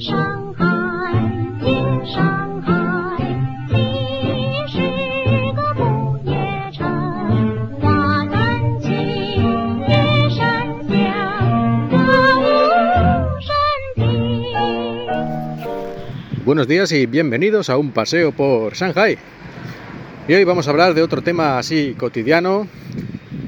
[0.00, 0.64] 上海，
[1.60, 2.72] 听上海，
[3.68, 3.74] 你
[4.68, 4.78] 是
[5.54, 6.36] 个不夜
[6.72, 6.86] 城，
[7.80, 8.90] 花丹青，
[9.86, 10.96] 夜山香，
[11.90, 11.96] 歌
[12.40, 12.44] 舞
[13.40, 13.52] 升
[13.96, 14.04] 平。
[16.46, 19.18] Buenos días y bienvenidos a un paseo por Shanghai.
[20.26, 22.66] Y hoy vamos a hablar de otro tema así cotidiano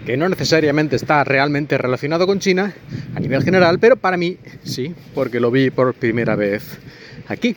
[0.05, 2.73] que no necesariamente está realmente relacionado con China
[3.15, 6.77] a nivel general, pero para mí sí, porque lo vi por primera vez
[7.27, 7.55] aquí.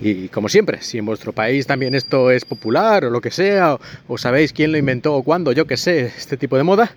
[0.00, 3.78] Y como siempre, si en vuestro país también esto es popular o lo que sea,
[4.08, 6.92] o, sabéis quién lo inventó o cuándo, yo que sé, este tipo de moda,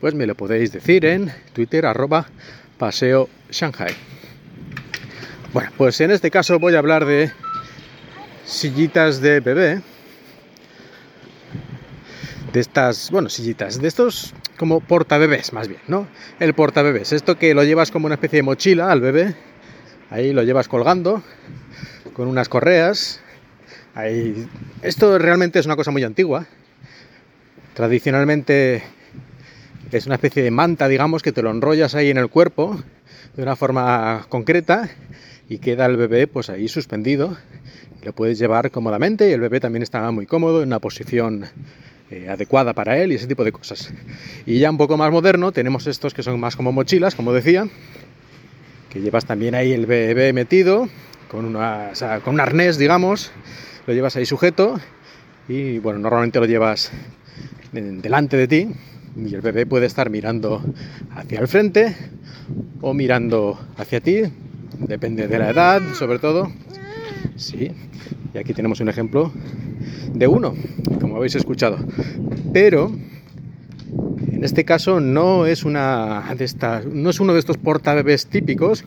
[0.00, 2.26] pues me lo podéis decir en Twitter arroba
[2.76, 3.94] paseo Shanghai.
[5.54, 7.30] Bueno, pues en este caso voy a hablar de
[8.44, 9.80] sillitas de bebé.
[12.52, 16.08] De estas, bueno, sillitas, de estos como portabebés más bien, ¿no?
[16.40, 19.36] El portabebés, esto que lo llevas como una especie de mochila al bebé,
[20.10, 21.22] ahí lo llevas colgando
[22.12, 23.20] con unas correas.
[23.94, 24.46] Ahí...
[24.82, 26.46] Esto realmente es una cosa muy antigua.
[27.74, 28.82] Tradicionalmente
[29.92, 32.82] es una especie de manta, digamos, que te lo enrollas ahí en el cuerpo
[33.36, 34.90] de una forma concreta
[35.48, 37.36] y queda el bebé pues ahí suspendido.
[38.02, 41.46] Lo puedes llevar cómodamente y el bebé también está muy cómodo en una posición
[42.10, 43.92] eh, adecuada para él y ese tipo de cosas.
[44.46, 47.68] Y ya un poco más moderno tenemos estos que son más como mochilas, como decía,
[48.88, 50.88] que llevas también ahí el bebé metido
[51.30, 51.92] con, una,
[52.24, 53.30] con un arnés, digamos,
[53.86, 54.80] lo llevas ahí sujeto
[55.48, 56.90] y bueno, normalmente lo llevas
[57.72, 58.68] delante de ti
[59.16, 60.62] y el bebé puede estar mirando
[61.14, 61.96] hacia el frente
[62.80, 64.22] o mirando hacia ti,
[64.78, 66.50] depende de la edad, sobre todo.
[67.36, 67.70] Sí,
[68.34, 69.32] y aquí tenemos un ejemplo
[70.12, 70.54] de uno,
[71.00, 71.78] como habéis escuchado.
[72.52, 72.92] Pero
[74.30, 78.84] en este caso no es una de estas, no es uno de estos portabebés típicos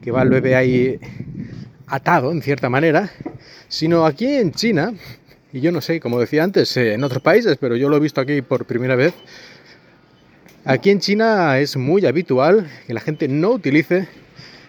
[0.00, 1.00] que va el bebé ahí
[1.86, 3.10] atado en cierta manera,
[3.68, 4.94] sino aquí en China,
[5.52, 8.00] y yo no sé, como decía antes, eh, en otros países, pero yo lo he
[8.00, 9.14] visto aquí por primera vez.
[10.64, 14.08] Aquí en China es muy habitual que la gente no utilice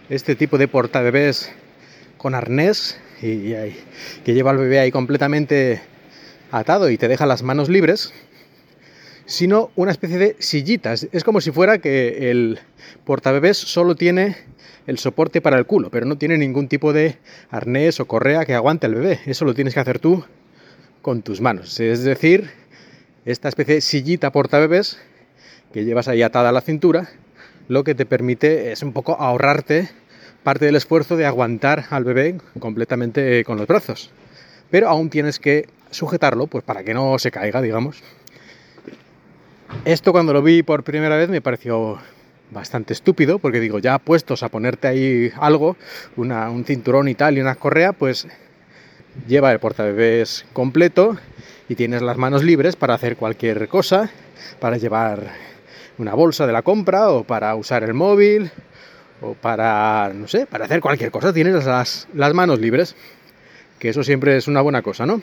[0.09, 1.51] este tipo de portabebés
[2.17, 3.53] con arnés y,
[4.23, 5.81] que lleva al bebé ahí completamente
[6.51, 8.13] atado y te deja las manos libres,
[9.25, 11.07] sino una especie de sillitas.
[11.11, 12.59] Es como si fuera que el
[13.05, 14.37] portabebés solo tiene
[14.87, 17.17] el soporte para el culo, pero no tiene ningún tipo de
[17.49, 19.19] arnés o correa que aguante el bebé.
[19.25, 20.23] Eso lo tienes que hacer tú
[21.01, 21.79] con tus manos.
[21.79, 22.49] Es decir,
[23.25, 24.97] esta especie de sillita portabebés
[25.73, 27.09] que llevas ahí atada a la cintura,
[27.67, 29.89] lo que te permite es un poco ahorrarte
[30.43, 34.11] parte del esfuerzo de aguantar al bebé completamente con los brazos.
[34.69, 38.01] Pero aún tienes que sujetarlo, pues para que no se caiga, digamos.
[39.85, 41.97] Esto cuando lo vi por primera vez me pareció
[42.51, 45.75] bastante estúpido, porque digo, ya puestos a ponerte ahí algo,
[46.15, 48.27] una- un cinturón y tal y una correa, pues
[49.27, 51.17] lleva el portabebés completo
[51.67, 54.09] y tienes las manos libres para hacer cualquier cosa,
[54.59, 55.31] para llevar
[55.97, 58.51] una bolsa de la compra o para usar el móvil
[59.21, 62.95] o para, no sé, para hacer cualquier cosa, tienes las, las manos libres,
[63.79, 65.21] que eso siempre es una buena cosa, ¿no?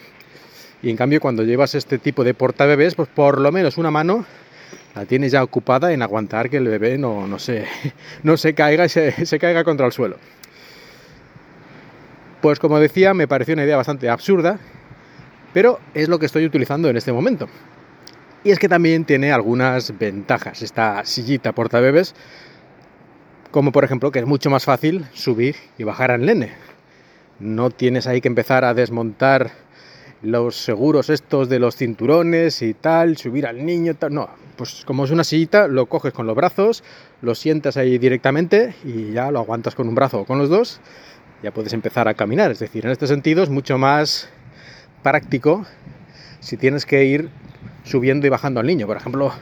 [0.82, 4.26] Y en cambio cuando llevas este tipo de portabebés, pues por lo menos una mano
[4.94, 7.66] la tienes ya ocupada en aguantar que el bebé no, no, se,
[8.22, 10.16] no se caiga y se, se caiga contra el suelo.
[12.40, 14.58] Pues como decía, me pareció una idea bastante absurda,
[15.54, 17.48] pero es lo que estoy utilizando en este momento.
[18.44, 22.14] Y es que también tiene algunas ventajas esta sillita portabebés,
[23.54, 26.54] como por ejemplo que es mucho más fácil subir y bajar al nene.
[27.38, 29.52] No tienes ahí que empezar a desmontar
[30.22, 34.12] los seguros estos de los cinturones y tal, subir al niño, tal.
[34.12, 36.82] No, pues como es una sillita, lo coges con los brazos,
[37.22, 40.80] lo sientas ahí directamente y ya lo aguantas con un brazo o con los dos,
[41.40, 42.50] ya puedes empezar a caminar.
[42.50, 44.30] Es decir, en este sentido es mucho más
[45.04, 45.64] práctico
[46.40, 47.30] si tienes que ir
[47.84, 48.88] subiendo y bajando al niño.
[48.88, 49.32] Por ejemplo,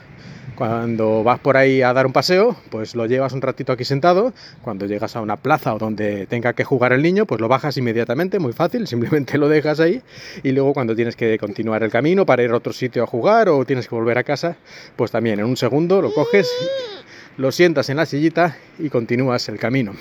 [0.55, 4.33] cuando vas por ahí a dar un paseo, pues lo llevas un ratito aquí sentado.
[4.63, 7.77] Cuando llegas a una plaza o donde tenga que jugar el niño, pues lo bajas
[7.79, 10.03] inmediatamente, muy fácil, simplemente lo dejas ahí.
[10.43, 13.49] Y luego cuando tienes que continuar el camino para ir a otro sitio a jugar
[13.49, 14.57] o tienes que volver a casa,
[14.97, 16.51] pues también en un segundo lo coges,
[17.39, 19.95] lo sientas en la sillita y continúas el camino.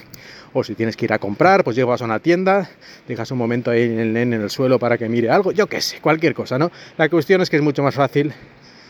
[0.54, 2.70] O si tienes que ir a comprar, pues llegas a una tienda,
[3.08, 5.80] dejas un momento ahí en el en el suelo para que mire algo, yo qué
[5.80, 6.72] sé, cualquier cosa, ¿no?
[6.98, 8.34] La cuestión es que es mucho más fácil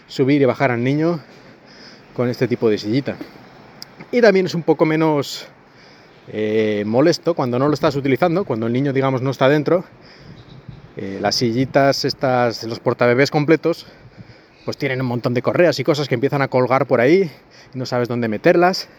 [0.08, 1.22] subir y bajar al niño
[2.16, 3.16] con este tipo de sillita.
[4.12, 5.48] Y también es un poco menos
[6.28, 9.84] eh, molesto cuando no lo estás utilizando, cuando el niño, digamos, no está dentro.
[10.98, 13.86] Eh, las sillitas, estas, los portabebés completos,
[14.66, 17.32] pues tienen un montón de correas y cosas que empiezan a colgar por ahí
[17.74, 18.90] y no sabes dónde meterlas.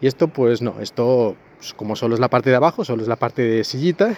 [0.00, 3.08] Y esto, pues no, esto pues como solo es la parte de abajo, solo es
[3.08, 4.16] la parte de sillita,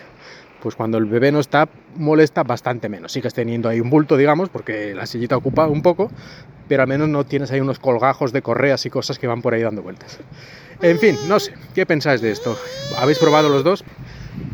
[0.62, 3.12] pues cuando el bebé no está, molesta bastante menos.
[3.12, 6.10] Sigues teniendo ahí un bulto, digamos, porque la sillita ocupa un poco,
[6.68, 9.54] pero al menos no tienes ahí unos colgajos de correas y cosas que van por
[9.54, 10.18] ahí dando vueltas.
[10.82, 12.56] En fin, no sé, ¿qué pensáis de esto?
[12.98, 13.84] ¿Habéis probado los dos?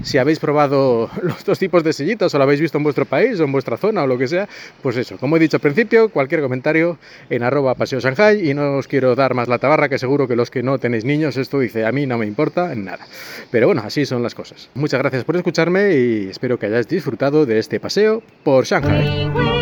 [0.02, 3.38] Si habéis probado los dos tipos de sillitas o lo habéis visto en vuestro país
[3.40, 4.48] o en vuestra zona o lo que sea,
[4.82, 6.98] pues eso, como he dicho al principio, cualquier comentario
[7.30, 10.36] en arroba paseo Shanghai y no os quiero dar más la tabarra que seguro que
[10.36, 13.06] los que no tenéis niños esto dice a mí no me importa nada.
[13.50, 14.68] Pero bueno, así son las cosas.
[14.74, 19.55] Muchas gracias por escucharme y espero que hayáis disfrutado de este paseo por Shanghai.